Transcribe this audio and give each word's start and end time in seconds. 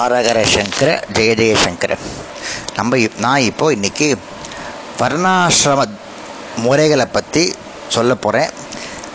ஹரஹர 0.00 0.42
சங்கர 0.46 1.04
ஜெய 1.12 1.32
ஜெயசங்கர 1.40 1.96
நம்ம 2.76 2.98
நான் 3.18 3.40
இப்போ 3.40 3.72
இன்றைக்கி 3.72 4.16
வர்ணாசிரம 4.98 5.88
முறைகளை 6.56 7.06
பற்றி 7.06 7.54
சொல்ல 7.88 8.14
போகிறேன் 8.14 8.50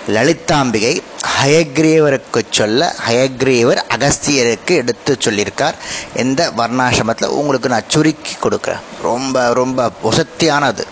லலிதாம்பிகை 0.07 1.01
ஹயக்ரீவருக்கு 1.43 2.41
சொல்ல 2.49 2.95
ஹயக்ரீவர் 3.09 3.81
அகஸ்தியருக்கு 3.95 4.75
எடுத்து 4.75 5.17
சொல்லியிருக்கார். 5.25 5.73
இந்த 6.15 6.51
வர்ணாசிரமத்தில் 6.57 7.33
உங்களுக்கு 7.39 7.69
நான் 7.69 7.87
சுருக்கி 7.87 8.31
கொடுக்குறேன். 8.31 8.83
ரொம்ப 9.01 9.53
ரொம்ப 9.53 9.91
வசத்தியானது 10.03 10.83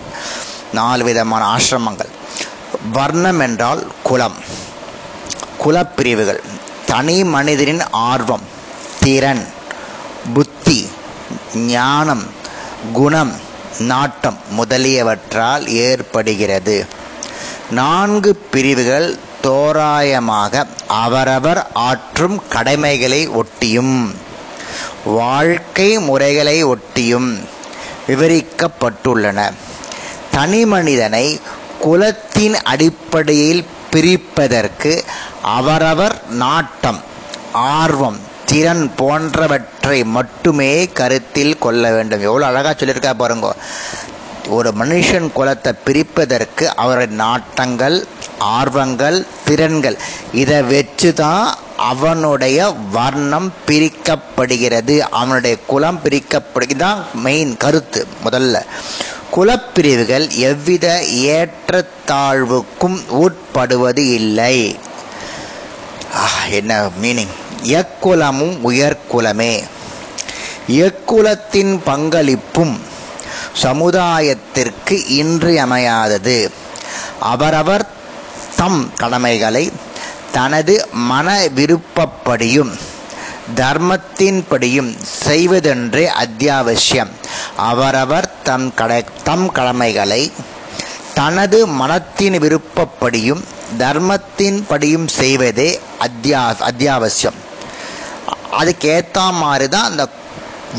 நாலு 0.73 1.03
விதமான 1.03 1.43
ஆசிரமங்கள். 1.55 2.11
வர்ணம் 2.91 3.39
என்றால் 3.39 3.87
குலம். 4.03 4.35
குலப்பிரிவுகள். 5.65 6.39
தனி 6.85 7.23
மனிதனின் 7.23 7.83
ஆர்வம். 7.91 8.41
திறன். 8.99 9.47
புத்தி 10.33 10.89
ஞானம் 11.55 12.23
குணம் 12.93 13.33
நாட்டம் 13.79 14.37
முதலியவற்றால் 14.49 15.67
ஏற்படுகிறது. 15.67 16.85
நான்கு 17.71 18.35
பிரிவுகள் 18.35 19.17
தோராயமாக 19.43 20.65
அவரவர் 20.87 21.71
ஆற்றும் 21.73 22.43
கடமைகளை 22.49 23.29
ஒட்டியும் 23.29 24.15
வாழ்க்கை 25.05 25.99
முறைகளை 25.99 26.63
ஒட்டியும் 26.63 27.29
விவரிக்கப்பட்டுள்ளன. 28.07 29.51
தனிமனிதனை 30.35 31.39
குலத்தின் 31.79 32.55
அடிப்படையில் 32.63 33.65
பிரிப்பதற்கு 33.91 35.03
அவரவர் 35.43 36.15
நாட்டம் 36.27 37.01
ஆர்வம் 37.51 38.19
திறன் 38.53 38.85
போன்றவற்றை 39.01 39.99
மட்டுமே 40.15 40.71
கருத்தில் 40.99 41.61
கொள்ள 41.65 41.83
வேண்டும். 41.97 42.25
எவ்வளோ 42.29 42.45
அழகாக 42.49 42.73
சொல்லியிருக்கா 42.79 43.13
பாருங்க. 43.21 43.49
ஒரு 44.55 44.69
மனுஷன் 44.79 45.27
குலத்தை 45.35 45.71
பிரிப்பதற்கு 45.85 46.65
அவரின் 46.83 47.19
நாட்டங்கள் 47.21 47.95
ஆர்வங்கள் 48.55 49.17
திறன்கள் 49.47 49.97
இதை 50.41 50.57
வச்சு 50.71 51.09
தான் 51.21 51.45
அவனுடைய 51.91 52.57
வர்ணம் 52.97 53.49
பிரிக்கப்படுகிறது. 53.67 54.95
அவனுடைய 55.19 55.55
குலம் 55.71 55.99
பிரிக்கப்படுகிறது 56.05 56.83
தான் 56.85 56.99
மெயின் 57.25 57.53
கருத்து 57.63 58.01
முதல்ல. 58.25 58.55
குலப்பிரிவுகள் 59.35 60.25
எவ்வித 60.49 60.87
ஏற்றத்தாழ்வுக்கும் 61.35 62.99
உட்படுவது 63.23 64.05
இல்லை. 64.19 64.57
என்ன 66.59 66.73
மீனிங் 67.03 67.33
எக்குலமும் 67.63 68.55
உயர்குலமே. 68.69 69.63
எக்குலத்தின் 70.67 71.79
பங்களிப்பும் 71.85 72.79
சமுதாயத்திற்கு 73.63 74.95
இன்றியமையாதது. 75.07 76.51
அவரவர் 77.19 77.87
தம் 78.55 78.93
கடமைகளை 78.93 79.71
தனது 80.31 80.87
மன 80.91 81.47
விருப்பப்படியும் 81.55 82.73
தர்மத்தின்படியும் 83.55 84.95
செய்வதென்றே 85.25 86.09
அத்தியாவசியம். 86.23 87.11
அவரவர் 87.57 88.29
தம் 88.43 88.73
கடை 88.73 89.03
தம் 89.23 89.51
கடமைகளை 89.51 90.31
தனது 91.13 91.67
மனத்தின் 91.67 92.33
விருப்பப்படியும் 92.33 93.43
தர்மத்தின்படியும் 93.77 95.07
செய்வதே 95.07 95.79
அத்தியா 95.99 96.55
அத்தியாவசியம். 96.59 97.42
அதுக்கேற்ற 98.59 99.19
மாதிரி 99.41 99.67
தான் 99.75 99.89
அந்த 99.91 100.03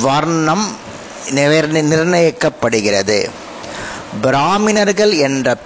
வர்ணம் 0.07 0.67
நிர்ணயிக்கப்படுகிறது. 1.93 3.19
பிராமணர்கள் 4.25 5.13
என்ற 5.27 5.57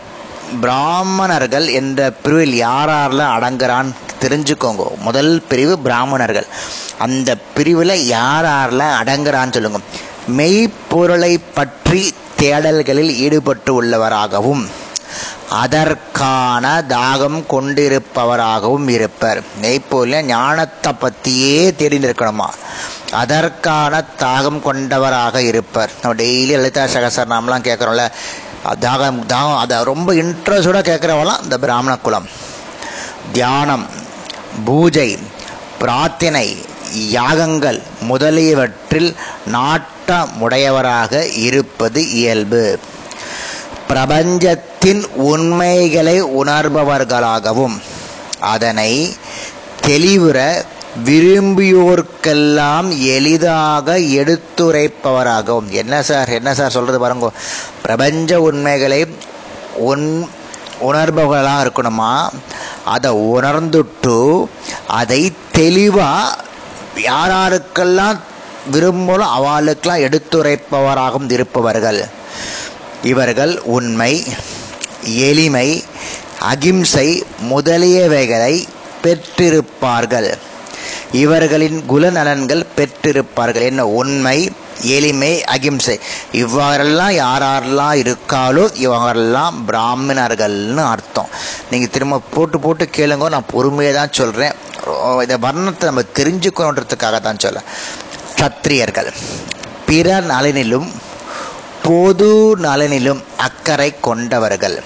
பிராமணர்கள் 0.60 1.66
என்ற 1.78 2.10
பிரிவில் 2.22 2.54
யார் 2.64 2.90
யாரெல்லாம் 2.90 3.34
அடங்குறான்னு 3.36 3.92
தெரிஞ்சுக்கோங்க. 4.22 4.84
முதல் 5.06 5.32
பிரிவு 5.50 5.74
பிராமணர்கள். 5.86 6.48
அந்த 7.06 7.30
பிரிவில் 7.56 7.94
யார் 8.16 8.46
யாரெல்லாம் 8.54 8.94
அடங்குறான்னு 9.00 9.56
சொல்லுங்க. 9.56 9.80
மெய்ப்பொருளை 10.38 11.32
பற்றி 11.58 12.02
தேடல்களில் 12.40 13.12
ஈடுபட்டு 13.24 13.70
உள்ளவராகவும் 13.82 14.64
அதற்கான 15.50 16.84
தாகம் 16.88 17.38
கொண்டிருப்பவராகவும் 17.50 18.88
இருப்பர். 18.88 19.42
மெய்ப்பொருள 19.62 20.22
ஞானத்தை 20.22 20.92
பற்றியே 20.92 21.70
தேடிந்திருக்கணுமா 21.70 22.48
அதற்கான 23.10 24.04
தாகம் 24.18 24.60
கொண்டவராக 24.60 25.42
இருப்பர். 25.42 25.90
நம்ம 26.02 26.22
டெய்லி 26.22 26.54
லலிதா 26.54 26.84
சகசரநாமலாம் 26.84 27.66
கேட்குறோம்ல 27.68 28.10
தாகம் 28.80 29.20
தாகம் 29.32 29.58
அதை 29.58 29.82
ரொம்ப 29.82 30.12
இன்ட்ரெஸ்டோட 30.12 30.80
கேட்குறவெல்லாம் 30.90 31.42
இந்த 31.42 31.58
பிராமண 31.58 31.96
குலம். 31.96 32.28
தியானம் 33.32 33.86
பூஜை 34.64 35.18
பிரார்த்தனை 35.78 36.46
யாகங்கள் 36.92 37.82
முதலியவற்றில் 38.00 39.16
நாட்டமுடையவராக 39.52 41.32
இருப்பது 41.34 42.10
இயல்பு. 42.10 42.78
பிரபஞ்சத்தின் 44.88 45.20
உண்மைகளை 45.30 46.22
உணர்பவர்களாகவும் 46.22 47.76
அதனை 48.40 49.16
தெளிவுற 49.86 50.38
விரும்பியோர்க்கெல்லாம் 51.04 52.88
எளிதாக 53.16 53.98
எடுத்துரைப்பவராகவும். 53.98 55.68
என்ன 55.68 56.02
சார் 56.02 56.28
என்ன 56.28 56.54
சார் 56.54 56.70
சொல்றது 56.70 56.98
பாருங்க. 56.98 57.30
பிரபஞ்ச 57.82 58.40
உண்மைகளை 58.40 59.06
உன் 59.76 60.28
உணர்பவர்களாக 60.80 61.64
இருக்கணுமா? 61.66 62.12
அதை 62.84 63.10
உணர்ந்துட்டு 63.12 64.46
அதை 64.88 65.32
தெளிவாக 65.52 66.36
யார் 66.96 67.34
யாருக்கெல்லாம் 67.36 68.18
விரும்பணும் 68.72 69.34
அவளுக்கெல்லாம் 69.38 70.04
எடுத்துரைப்பவராகவும் 70.08 71.32
இருப்பவர்கள். 71.32 72.00
இவர்கள் 73.02 73.60
உண்மை 73.76 74.24
எளிமை 75.28 75.68
அகிம்சை 76.52 77.08
முதலியவைகளை 77.52 78.54
பெற்றிருப்பார்கள். 79.04 80.30
இவர்களின் 81.22 81.78
குணநலன்கள் 81.92 82.62
பெற்றிருப்பார்கள். 82.78 83.66
என்ன? 83.70 83.82
உண்மை 84.00 84.38
எளிமை 84.96 85.30
அகிம்சை. 85.54 85.96
இவ்வாறெல்லாம் 86.42 87.14
யாரெல்லாம் 87.24 87.96
இருக்காலோ 88.02 88.64
இவங்கெல்லாம் 88.84 89.56
பிராமணர்கள்னு 89.68 90.82
அர்த்தம். 90.92 91.30
நீங்கள் 91.70 91.92
திரும்ப 91.94 92.22
போட்டு 92.34 92.58
போட்டு 92.66 92.86
கேளுங்க 92.98 93.28
நான் 93.36 93.52
பொறுமையாக 93.54 93.96
தான் 93.98 94.16
சொல்கிறேன் 94.20 94.54
இந்த 95.24 95.36
வர்ணத்தை 95.46 95.88
நம்ம 95.90 96.04
தெரிஞ்சுக்கணுன்றதுக்காக 96.18 97.18
தான் 97.26 97.42
சொல்கிறேன் 97.44 97.68
சத்திரியர்கள் 98.40 99.10
பிற 99.88 100.08
நலனிலும் 100.32 100.88
பொது 101.86 102.30
நலனிலும் 102.66 103.20
அக்கறை 103.46 103.90
கொண்டவர்கள். 104.06 104.78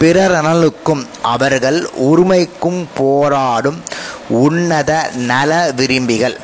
பிறரனலுக்கும் 0.00 1.06
அவர்கள் 1.22 1.88
உரிமைக்கும் 1.92 2.88
போராடும் 2.96 3.82
உன்னத 4.28 5.10
நல 5.14 5.72
விரும்பிகள். 5.76 6.40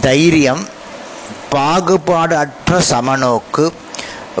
தைரியம் 0.00 0.68
பாகுபாடு 1.50 2.36
அற்ற 2.36 2.82
சமநோக்கு 2.90 3.72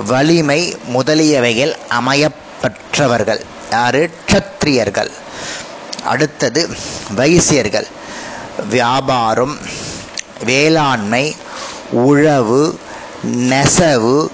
வலிமை 0.06 0.76
முதலியவைகள் 0.94 1.74
அமையப்பெற்றவர்கள். 2.00 3.40
யாரு? 3.70 4.10
க்ஷத்திரியர்கள். 4.28 5.10
அடுத்தது 6.04 6.68
வைசியர்கள். 7.16 7.86
வியாபாரம் 8.68 9.58
வேளாண்மை 10.44 11.36
உழவு 11.90 12.78
நெசவு 13.22 14.30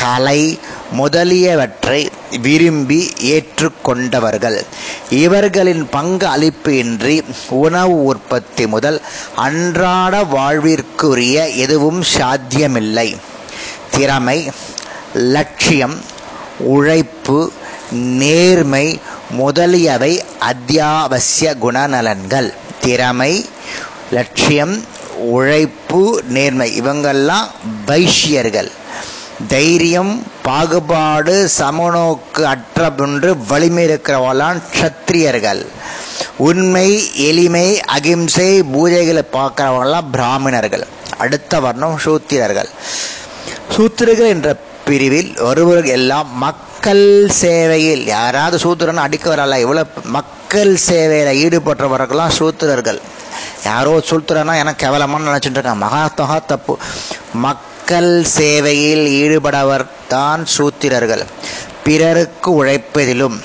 கலை 0.00 0.58
முதலியவற்றை 0.90 2.10
விரும்பி 2.42 3.12
ஏற்றுக்கொண்டவர்கள். 3.20 4.64
இவர்களின் 5.10 5.88
பங்கு 5.88 6.26
அளிப்பு 6.26 6.68
இன்றி 6.68 7.22
உணவு 7.48 8.04
உற்பத்தி 8.04 8.66
முதல் 8.66 9.00
அன்றாட 9.34 10.24
வாழ்விற்குரிய 10.24 11.48
எதுவும் 11.48 12.02
சாத்தியமில்லை. 12.02 13.16
திறமை 13.90 14.50
லட்சியம் 15.14 16.00
உழைப்பு 16.58 17.52
நேர்மை 17.90 19.00
முதலியவை 19.30 20.24
அத்தியாவசிய 20.38 21.56
குணநலன்கள். 21.62 22.52
திறமை 22.80 23.48
லட்சியம் 24.10 24.84
உழைப்பு 25.16 26.22
நேர்மை 26.28 26.80
இவங்கெல்லாம் 26.80 27.50
வைஷ்யர்கள். 27.86 28.70
தைரியம் 29.48 30.29
பாகுபாடு 30.50 31.34
சமநோக்கு 31.58 32.42
அற்றபொன்று 32.52 33.28
வலிமை 33.50 33.82
இருக்கிறவளான் 33.88 34.60
க்ஷத்திரியர்கள். 34.74 35.60
உண்மை 36.48 36.88
எளிமை 37.28 37.66
அகிம்சை 37.96 38.48
பூஜைகளை 38.72 39.22
பார்க்குறவங்களாம் 39.36 40.08
பிராமணர்கள். 40.14 40.84
அடுத்த 41.24 41.60
வர்ணம் 41.66 41.96
சூத்திரர்கள். 42.04 42.70
சூத்திரர்கள் 43.74 44.32
என்ற 44.34 44.48
பிரிவில் 44.88 45.30
ஒருவர்கள் 45.48 45.94
எல்லாம் 45.98 46.30
மக்கள் 46.44 47.06
சேவையில் 47.42 48.04
யாராவது 48.16 48.58
சூத்திரன் 48.64 49.04
அடிக்க 49.06 49.26
வரல 49.34 49.58
இவ்வளோ 49.64 49.84
மக்கள் 50.18 50.72
சேவையில் 50.88 51.40
ஈடுபட்டவர்கள்லாம் 51.44 52.36
சூத்திரர்கள். 52.40 53.00
யாரோ 53.70 53.92
சூத்திரனா 54.10 54.54
எனக்கு 54.62 54.82
கேவலமாக 54.84 55.26
நினச்சிட்டு 55.28 55.58
இருக்காங்க. 55.58 55.82
மகா 55.86 56.02
மகா 56.22 56.38
தப்பு. 56.52 56.74
மக்கள் 57.90 58.24
சேவையில் 58.38 59.06
ஈடுபடவர் 59.20 59.84
தான் 60.08 60.42
சூத்திரர்கள். 60.56 61.22
பிறருக்கு 61.84 62.50
உழைப்பதிலும் 62.64 63.36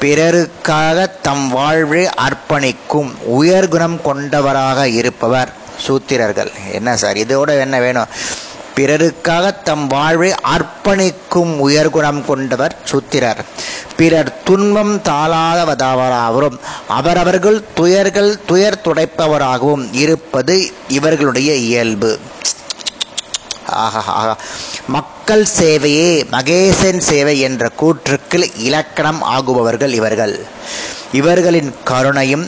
பிறருக்காக 0.00 1.06
தம் 1.22 1.46
வாழ்வை 1.48 2.02
அர்ப்பணிக்கும் 2.24 3.10
உயர்குணம் 3.38 3.96
கொண்டவராக 4.08 4.84
இருப்பவர் 4.88 5.52
சூத்திரர்கள். 5.86 6.50
என்ன 6.72 6.96
சார் 7.02 7.20
இதோட 7.24 7.48
என்ன 7.64 7.80
வேணும்? 7.80 8.12
பிறருக்காக 8.76 9.54
தம் 9.64 9.86
வாழ்வை 9.86 10.30
அர்ப்பணிக்கும் 10.54 11.54
உயர்குணம் 11.68 12.22
கொண்டவர் 12.24 12.76
சூத்திரர். 12.90 13.42
பிறர் 13.96 14.34
துன்பம் 14.44 14.94
தாளாதவதாவராகவும் 15.10 16.58
அவரவர்கள் 17.00 17.60
துயர்கள் 17.80 18.32
துயர் 18.46 18.82
துடைப்பவராகவும் 18.84 19.86
இருப்பது 20.04 20.56
இவர்களுடைய 20.88 21.52
இயல்பு. 21.68 22.12
ஆஹா 23.72 24.36
மக்கள் 24.86 25.46
சேவையே 25.58 26.10
மகேசன் 26.30 26.98
சேவை 26.98 27.40
என்ற 27.40 27.70
கூற்றுக்கு 27.80 28.50
இலக்கணம் 28.56 29.22
ஆகுபவர்கள் 29.22 29.92
இவர்கள். 29.92 30.46
இவர்களின் 31.12 31.74
கருணையும் 31.84 32.46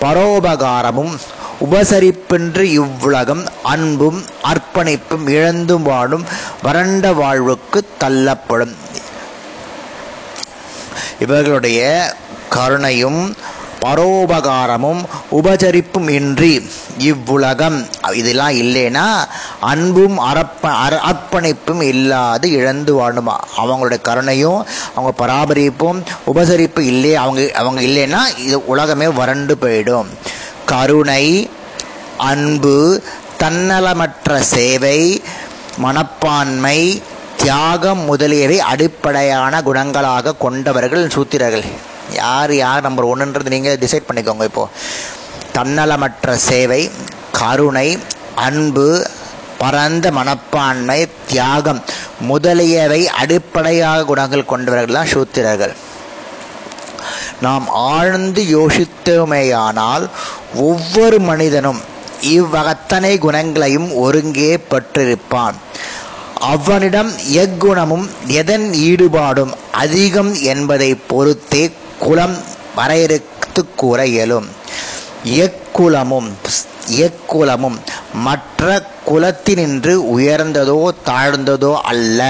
பரோபகாரமும் 0.00 1.14
உபசரிப்பின்றி 1.60 2.60
இவ்வுலகம் 2.60 3.44
அன்பும் 3.62 4.24
அர்ப்பணிப்பும் 4.44 5.28
இழந்தும் 5.28 5.82
வாழும் 5.82 6.24
வறண்ட 6.62 7.12
வாழ்வுக்கு 7.12 7.88
தள்ளப்படும். 7.98 8.74
இவர்களுடைய 11.20 11.80
கருணையும் 12.50 13.36
பரோபகாரமும் 13.82 15.00
உபசரிப்பும் 15.38 16.08
இன்றி 16.08 16.52
இவ்வுலகம். 16.98 17.78
இதெல்லாம் 18.12 18.54
இல்லைன்னா 18.62 19.06
அன்பும் 19.60 20.18
அரப்ப 20.30 20.64
அர 20.84 21.00
அர்ப்பணிப்பும் 21.10 21.82
இல்லாது 21.82 22.50
இழந்து 22.50 22.92
வாழுமா. 23.00 23.36
அவங்களுடைய 23.62 24.00
கருணையும் 24.08 24.60
அவங்க 24.94 25.12
பராமரிப்பும் 25.16 26.02
உபசரிப்பு 26.34 26.80
இல்லையே 26.92 27.16
அவங்க 27.24 27.50
அவங்க 27.54 27.80
இல்லைன்னா 27.80 28.22
இது 28.46 28.66
உலகமே 28.66 29.08
வறண்டு 29.20 29.56
போயிடும். 29.62 30.10
கருணை 30.66 31.50
அன்பு 32.16 33.02
தன்னலமற்ற 33.42 34.38
சேவை 34.54 35.22
மனப்பான்மை 35.76 37.02
தியாகம் 37.36 38.02
முதலியவை 38.08 38.60
அடிப்படையான 38.60 39.62
குணங்களாக 39.62 40.36
கொண்டவர்கள் 40.38 41.12
சூத்திரர்கள். 41.14 41.64
யார் 42.14 42.54
யார் 42.54 42.82
நம்பர் 42.82 43.10
ஒன்றுன்றது 43.12 43.54
நீங்கள் 43.54 43.78
டிசைட் 43.78 44.08
பண்ணிக்கோங்க 44.08 44.44
இப்போது 44.44 44.72
தன்னலமற்ற 45.56 46.34
சேவை 46.48 46.90
கருணை 47.32 47.98
அன்பு 48.34 48.86
பரந்த 49.58 50.06
மனப்பான்மை 50.10 51.00
தியாகம் 51.28 51.80
முதலியவை 52.20 53.00
அடிப்படையாக 53.20 54.04
குணங்கள் 54.04 54.50
கொண்டவர்கள்லாம் 54.50 55.10
சூத்திரர்கள். 55.12 55.74
நாம் 57.40 57.66
ஆழ்ந்து 57.68 58.42
யோசித்தோமேயானால் 58.56 60.04
ஒவ்வொரு 60.54 61.18
மனிதனும் 61.18 61.80
இவ்வகத்தனை 62.36 63.12
குணங்களையும் 63.18 63.88
ஒருங்கே 63.96 64.52
பெற்றிருப்பான். 64.70 65.56
அவனிடம் 66.54 67.10
எக்குணமும் 67.42 68.06
எதன் 68.26 68.66
ஈடுபாடும் 68.88 69.52
அதிகம் 69.82 70.32
என்பதை 70.52 70.94
பொறுத்தே 70.94 71.64
குலம் 72.04 72.36
வரையறுத்து 72.76 73.62
கூற 73.76 74.06
இயலும். 74.06 74.48
எக்குலமும் 75.24 76.30
எக்குலமும் 76.98 77.78
மற்ற 78.14 78.82
குலத்தினின்று 79.06 79.94
உயர்ந்ததோ 80.16 80.88
தாழ்ந்ததோ 81.06 81.72
அல்ல. 81.82 82.20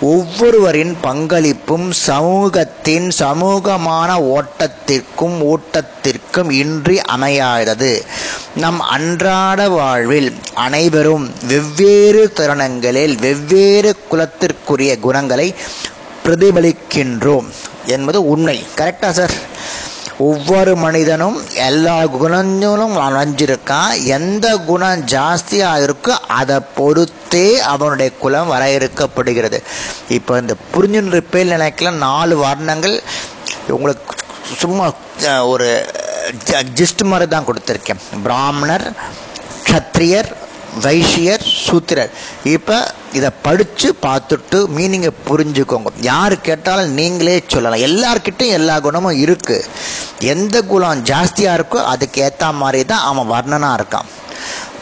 ஒவ்வொருவரின் 0.00 0.96
பங்களிப்பும் 1.02 1.90
சமூகத்தின் 1.90 3.10
சமூகமான 3.10 4.10
ஓட்டத்திற்கும் 4.36 5.36
ஊட்டத்திற்கும் 5.50 6.50
இன்றி 6.52 6.96
அமையாதது. 7.16 7.92
நம் 8.56 8.80
அன்றாட 8.80 9.68
வாழ்வில் 9.68 10.30
அனைவரும் 10.54 11.26
வெவ்வேறு 11.48 12.32
தருணங்களில் 12.32 13.14
வெவ்வேறு 13.20 13.96
குலத்திற்குரிய 14.10 14.98
குணங்களை 15.00 15.54
பிரதிபலிக்கின்றோம். 16.24 17.50
என்பது 17.96 18.18
உண்மை. 18.34 18.56
கரெக்டா 18.80 19.10
சார் 19.18 19.34
ஒவ்வொரு 20.28 20.72
மனிதனும் 20.76 21.36
எல்லா 21.68 21.94
குணங்களும் 22.04 22.96
வளைஞ்சிருக்கான் 23.02 23.92
எந்த 24.16 24.46
குணம் 24.68 25.04
ஜாஸ்தியாக 25.14 25.84
இருக்கோ 25.86 26.14
அதை 26.40 26.56
பொறுத்தே 26.78 27.48
அவனுடைய 27.72 28.10
குலம் 28.22 28.52
வரையறுக்கப்படுகிறது. 28.52 29.60
இப்போ 30.18 30.38
இந்த 30.42 30.54
புரிஞ்சுருப்பேல் 30.74 31.54
நினைக்கல 31.56 31.92
நாலு 32.06 32.36
வர்ணங்கள். 32.46 32.96
உங்களுக்கு 33.76 34.16
சும்மா 34.62 34.86
ஒரு 35.52 35.68
ஜிஸ்ட் 36.78 37.02
மாதிரி 37.10 37.26
தான் 37.34 37.48
கொடுத்துருக்கேன். 37.48 38.02
பிராமணர் 38.26 38.86
க்ஷத்ரியர் 39.66 40.30
வைஷ்யர் 40.84 41.44
சூத்திரர். 41.66 42.12
இப்போ 42.56 42.76
இதை 43.12 43.30
படித்து 43.42 43.88
பார்த்துட்டு 44.02 44.58
மீனிங்கை 44.76 45.10
புரிஞ்சுக்கோங்க. 45.28 45.90
யார் 46.00 46.40
கேட்டாலும் 46.40 46.92
நீங்களே 46.92 47.44
சொல்லலாம். 47.46 47.82
எல்லார்கிட்டையும் 47.88 48.56
எல்லா 48.58 48.80
குணமும் 48.80 49.20
இருக்குது 49.24 49.66
எந்த 50.18 50.62
குலம் 50.62 51.04
ஜாஸ்தியாக 51.04 51.58
இருக்கோ 51.58 51.80
அதுக்கு 51.92 52.22
ஏற்ற 52.22 52.52
மாதிரி 52.52 52.84
தான் 52.84 53.04
அவன் 53.10 53.30
வர்ணனாக 53.32 53.78
இருக்கான். 53.80 54.08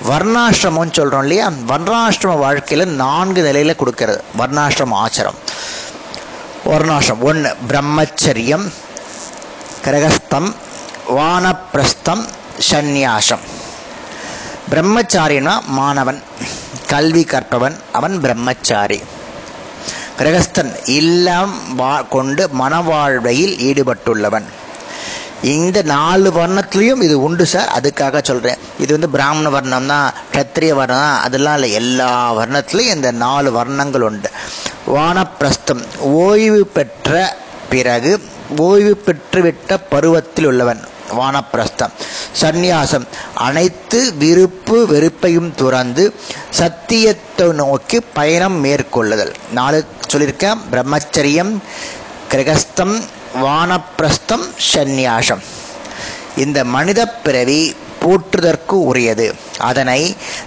வர்ணாசிரமம்னு 0.08 0.96
சொல்கிறோம் 0.98 1.22
இல்லையா? 1.22 1.46
வர்ணாசிரம 1.68 2.38
வாழ்க்கையில் 2.38 2.88
நான்கு 2.88 3.42
நிலையில் 3.42 3.80
கொடுக்கறது. 3.80 4.20
வர்ணாசிரம 4.38 4.98
ஆச்சாரம். 5.04 5.40
வர்ணாசிரம் 6.66 7.20
ஒன்று 7.20 7.56
பிரம்மச்சரியம் 7.68 8.66
கிரகஸ்தம் 9.84 10.54
வானப்பிரஸ்தம் 11.18 12.24
சந்நியாசம். 12.70 13.44
பிரம்மச்சாரியனா 14.70 15.54
மாணவன். 15.66 16.22
கல்வி 16.92 17.24
கற்பவன் 17.30 17.76
அவன் 17.98 18.16
பிரம்மச்சாரி. 18.20 19.00
கிரகஸ்தன் 20.18 20.72
இல்லம் 21.00 21.54
வா 21.80 21.92
கொண்டு 22.14 22.42
மனவாழ்வையில் 22.60 23.54
ஈடுபட்டுள்ளவன். 23.68 24.48
இந்த 25.42 25.78
நாலு 25.82 26.28
வர்ணத்துலேயும் 26.38 27.02
இது 27.06 27.14
உண்டு 27.26 27.44
சார். 27.52 27.70
அதுக்காக 27.78 28.22
சொல்கிறேன் 28.22 28.58
இது 28.78 28.90
வந்து 28.94 29.08
பிராமண 29.14 29.48
வர்ணம் 29.54 29.86
தான் 29.86 30.08
கத்திரிய 30.34 30.72
வர்ணம் 30.80 31.20
அதெல்லாம் 31.26 31.54
இல்லை. 31.54 31.70
எல்லா 31.80 32.10
வர்ணத்துலேயும் 32.38 32.94
இந்த 32.96 33.10
நாலு 33.24 33.50
வர்ணங்கள் 33.58 34.06
உண்டு. 34.10 34.30
வானப்பிரஸ்தம் 34.96 35.82
ஓய்வு 36.00 36.60
பெற்ற 36.76 37.36
பிறகு 37.72 38.12
ஓய்வு 38.58 39.02
பெற்றுவிட்ட 39.06 39.80
பருவத்தில் 39.90 40.44
உள்ளவன் 40.44 40.80
வானப்பிரஸ்தம். 41.10 41.90
சந்நியாசம் 42.40 43.06
அனைத்து 43.34 44.14
விருப்பு 44.14 44.86
வெறுப்பையும் 44.86 45.54
துறந்து 45.54 46.14
சத்தியத்தை 46.50 47.48
நோக்கி 47.48 48.00
பயணம் 48.00 48.64
மேற்கொள்ளுதல். 48.64 49.32
நாலு 49.52 49.84
சொல்லியிருக்கேன். 50.12 50.58
பிரம்மச்சரியம் 50.72 51.56
கிரகஸ்தம் 52.28 53.00
வானப்பிரஸ்தம் 53.42 54.46
சந்நியாசம். 54.74 55.40
இந்த 56.36 56.64
மனித 56.64 57.06
பிறவி 57.06 57.76
போற்றுதற்கு 58.00 58.70
உரியது. 58.70 59.34
அதனை 59.68 60.00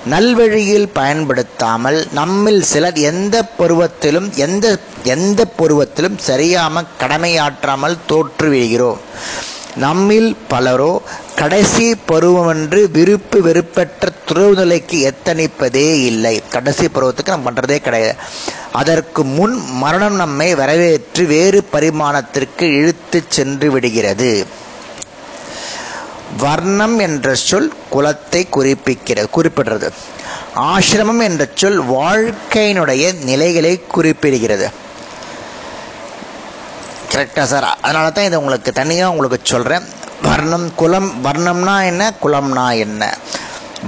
நல்வழியில் 0.10 0.90
பயன்படுத்தாமல் 0.94 2.00
நம்மில் 2.20 2.62
சிலர் 2.72 3.00
எந்த 3.12 3.46
பருவத்திலும் 3.60 4.30
எந்த 4.46 4.76
எந்த 5.16 5.42
பருவத்திலும் 5.58 6.20
சரியாமல் 6.28 6.94
கடமையாற்றாமல் 7.00 8.04
தோற்றுவிடுகிறோம் 8.12 9.02
நம்மில் 9.76 10.32
பலரோ 10.48 10.92
கடைசி 11.36 11.86
பருவமென்று 12.10 12.80
விருப்பு 12.96 13.38
வெறுப்பற்ற 13.42 14.10
துறவு 14.26 14.54
நிலைக்கு 14.56 14.98
எத்தனிப்பதே 15.12 15.88
இல்லை. 16.10 16.34
கடைசி 16.50 16.86
பருவத்துக்கு 16.88 17.34
நம்ம 17.36 17.48
பண்ணுறதே 17.48 17.78
கிடையாது. 17.78 18.20
அதற்கு 18.72 19.24
முன் 19.38 19.56
மரணம் 19.82 20.16
நம்மை 20.16 20.50
வரவேற்று 20.62 21.26
வேறு 21.26 21.62
பரிமாணத்திற்கு 21.74 22.68
இழுத்து 22.80 23.22
சென்று 23.28 23.70
விடுகிறது. 23.72 24.32
வர்ணம் 26.38 27.00
என்ற 27.00 27.36
சொல் 27.36 27.74
குலத்தை 27.92 28.48
குறிப்பிக்கிறது 28.52 29.26
குறிப்பிடுறது. 29.36 29.90
ஆசிரமம் 30.56 31.22
என்ற 31.22 31.48
சொல் 31.56 31.84
வாழ்க்கையினுடைய 31.84 33.24
நிலைகளை 33.24 33.84
குறிப்பிடுகிறது. 33.96 34.70
கரெக்டாக 37.12 37.44
சார். 37.44 37.78
அதனால 37.82 38.10
தான் 38.10 38.26
இதை 38.26 38.40
உங்களுக்கு 38.40 38.72
தனியாக 38.72 39.12
உங்களுக்கு 39.12 39.40
சொல்கிறேன் 39.44 39.84
வர்ணம் 40.22 40.76
குலம் 40.76 41.24
வர்ணம்னா 41.24 41.86
என்ன? 41.86 42.14
குலம்னா 42.24 42.78
என்ன? 42.78 43.18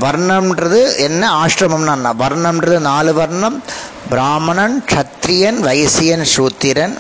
வர்ணம்ன்றது 0.02 0.98
என்ன? 0.98 1.46
ஆசிரமம்னா 1.46 1.94
என்ன? 1.94 2.14
வர்ணம்ன்றது 2.14 2.80
நாலு 2.80 3.14
வர்ணம். 3.14 3.64
பிராமணன் 4.10 4.84
க்ஷத்ரியன் 4.88 5.60
வைசியன் 5.60 6.24
சூத்திரன். 6.24 6.98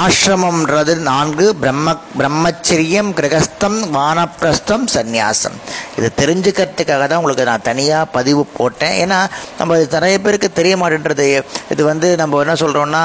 ஆசிரமம்ன்றது 0.00 0.92
நான்கு 1.10 1.46
பிரம்ம 1.62 1.94
பிரம்மச்சரியம் 2.18 3.10
கிரகஸ்தம் 3.18 3.78
வானப்பிரஸ்தம் 3.96 4.84
சந்நியாசம். 4.96 5.56
இது 5.98 6.08
தெரிஞ்சுக்கிறதுக்காக 6.20 7.06
தான் 7.06 7.20
உங்களுக்கு 7.20 7.48
நான் 7.50 7.66
தனியாக 7.70 8.10
பதிவு 8.16 8.42
போட்டேன். 8.58 8.96
ஏன்னா 9.02 9.18
நம்ம 9.58 9.78
நிறைய 9.96 10.16
பேருக்கு 10.24 10.50
தெரிய 10.60 10.76
மாட்டேன்றது. 10.82 11.26
இது 11.74 11.82
வந்து 11.90 12.10
நம்ம 12.22 12.42
என்ன 12.44 12.56
சொல்கிறோம்னா 12.64 13.04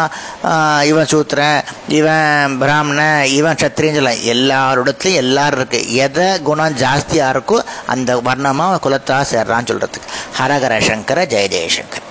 இவன் 0.92 1.12
சூத்திரன் 1.14 1.60
இவன் 2.00 2.58
பிராமணன் 2.64 3.22
இவன் 3.40 3.62
சத்திரியன் 3.64 3.98
சொல்லலாம் 4.00 4.24
எல்லாரோடத்துலையும் 4.34 5.22
எல்லாரும் 5.24 5.60
இருக்குது 5.60 5.90
எதை 6.06 6.28
குணம் 6.50 6.80
ஜாஸ்தியாக 6.84 7.34
இருக்கோ 7.36 7.60
அந்த 7.96 8.16
வர்ணமாக 8.30 8.82
குலத்தாக 8.88 9.30
சேர்றான்னு 9.34 9.70
சொல்கிறதுக்கு 9.72 10.12
ஹரஹர 10.40 10.80
சங்கர 10.90 11.20
ஜெய 11.34 11.48
ஜெயசங்கர் 11.56 12.02